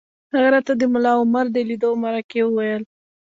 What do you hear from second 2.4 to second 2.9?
وویل